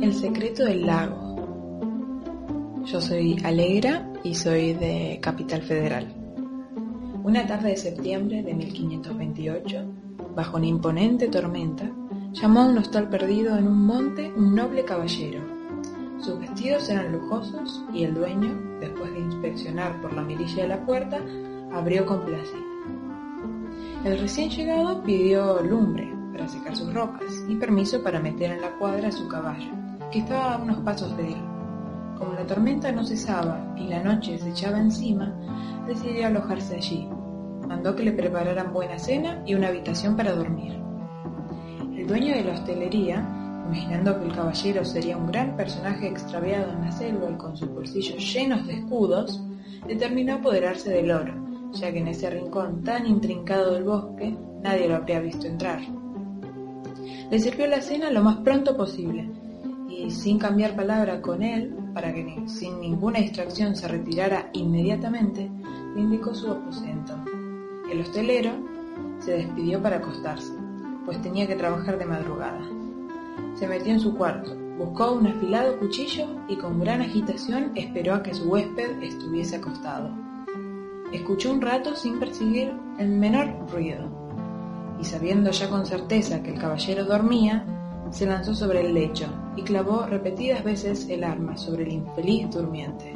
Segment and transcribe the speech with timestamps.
[0.00, 2.82] El secreto del lago.
[2.84, 6.12] Yo soy Alegra y soy de Capital Federal.
[7.22, 9.84] Una tarde de septiembre de 1528,
[10.34, 11.88] bajo una imponente tormenta,
[12.32, 15.40] llamó a un hostal perdido en un monte un noble caballero.
[16.18, 20.84] Sus vestidos eran lujosos y el dueño, después de inspeccionar por la mirilla de la
[20.84, 21.20] puerta,
[21.72, 22.69] abrió complacido.
[24.02, 28.70] El recién llegado pidió lumbre para secar sus ropas y permiso para meter en la
[28.78, 29.72] cuadra a su caballo,
[30.10, 31.42] que estaba a unos pasos de él.
[32.16, 35.34] Como la tormenta no cesaba y la noche se echaba encima,
[35.86, 37.06] decidió alojarse allí.
[37.68, 40.80] Mandó que le prepararan buena cena y una habitación para dormir.
[41.94, 43.18] El dueño de la hostelería,
[43.66, 47.68] imaginando que el caballero sería un gran personaje extraviado en la selva y con sus
[47.68, 49.42] bolsillos llenos de escudos,
[49.86, 54.96] determinó apoderarse del oro, ya que en ese rincón tan intrincado del bosque nadie lo
[54.96, 55.80] habría visto entrar.
[57.30, 59.30] Le sirvió la cena lo más pronto posible
[59.88, 65.50] y sin cambiar palabra con él, para que sin ninguna distracción se retirara inmediatamente,
[65.94, 67.14] le indicó su aposento.
[67.90, 68.52] El hostelero
[69.18, 70.52] se despidió para acostarse,
[71.04, 72.60] pues tenía que trabajar de madrugada.
[73.54, 78.22] Se metió en su cuarto, buscó un afilado cuchillo y con gran agitación esperó a
[78.22, 80.29] que su huésped estuviese acostado.
[81.12, 84.08] Escuchó un rato sin percibir el menor ruido,
[85.00, 87.64] y sabiendo ya con certeza que el caballero dormía,
[88.10, 93.12] se lanzó sobre el lecho y clavó repetidas veces el arma sobre el infeliz durmiente.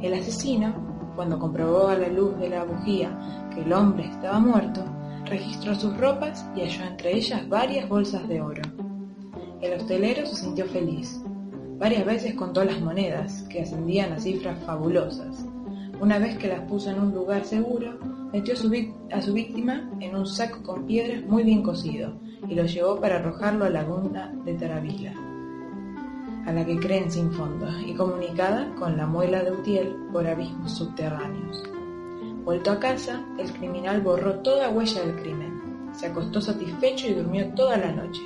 [0.00, 0.74] El asesino,
[1.16, 4.84] cuando comprobó a la luz de la bujía que el hombre estaba muerto,
[5.24, 8.62] registró sus ropas y halló entre ellas varias bolsas de oro.
[9.60, 11.20] El hostelero se sintió feliz.
[11.78, 15.46] Varias veces contó las monedas, que ascendían a cifras fabulosas.
[16.00, 17.98] Una vez que las puso en un lugar seguro,
[18.32, 22.14] metió a su, víctima en un saco con piedras muy bien cosido
[22.48, 25.12] y lo llevó para arrojarlo a la laguna de Taravila,
[26.46, 30.72] a la que creen sin fondo y comunicada con la muela de Utiel por abismos
[30.72, 31.62] subterráneos.
[32.44, 37.48] Vuelto a casa, el criminal borró toda huella del crimen, se acostó satisfecho y durmió
[37.54, 38.20] toda la noche.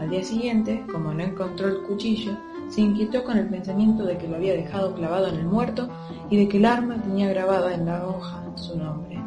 [0.00, 2.36] Al día siguiente, como no encontró el cuchillo,
[2.68, 5.88] se inquietó con el pensamiento de que lo había dejado clavado en el muerto
[6.30, 9.18] y de que el arma tenía grabada en la hoja su nombre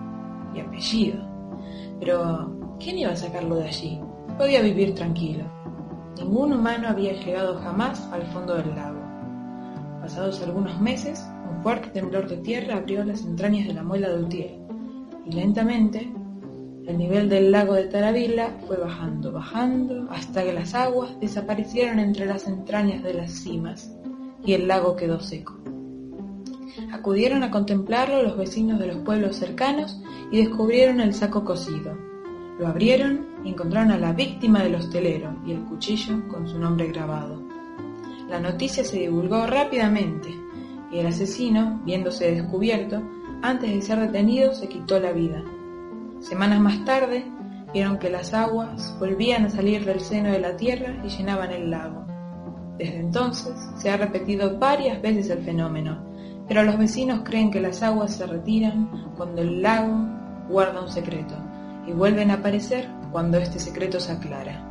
[0.53, 1.19] y apellido.
[1.99, 3.99] Pero, ¿quién iba a sacarlo de allí?
[4.37, 5.45] Podía vivir tranquilo.
[6.17, 8.99] Ningún humano había llegado jamás al fondo del lago.
[10.01, 14.23] Pasados algunos meses, un fuerte temblor de tierra abrió las entrañas de la muela de
[14.23, 14.59] Utiel,
[15.25, 16.11] y lentamente
[16.87, 22.25] el nivel del lago de Taravilla fue bajando, bajando, hasta que las aguas desaparecieron entre
[22.25, 23.91] las entrañas de las cimas
[24.45, 25.57] y el lago quedó seco.
[26.93, 31.97] Acudieron a contemplarlo los vecinos de los pueblos cercanos y descubrieron el saco cocido.
[32.57, 36.87] Lo abrieron y encontraron a la víctima del hostelero y el cuchillo con su nombre
[36.87, 37.43] grabado.
[38.29, 40.29] La noticia se divulgó rápidamente
[40.89, 43.01] y el asesino, viéndose descubierto,
[43.41, 45.43] antes de ser detenido se quitó la vida.
[46.19, 47.25] Semanas más tarde,
[47.73, 51.69] vieron que las aguas volvían a salir del seno de la tierra y llenaban el
[51.69, 52.05] lago.
[52.77, 56.03] Desde entonces se ha repetido varias veces el fenómeno,
[56.47, 59.95] pero los vecinos creen que las aguas se retiran cuando el lago
[60.49, 61.35] guarda un secreto
[61.87, 64.63] y vuelven a aparecer cuando este secreto se aclara.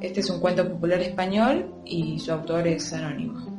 [0.00, 3.51] Este es un cuento popular español y su autor es anónimo.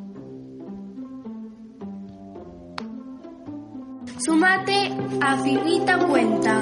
[4.25, 4.89] Sumate
[5.19, 6.61] a Finita Cuenta.